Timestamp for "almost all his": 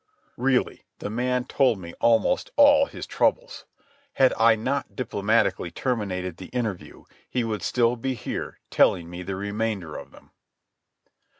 1.99-3.05